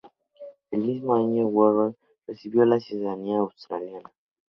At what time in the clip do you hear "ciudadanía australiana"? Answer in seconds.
2.79-4.11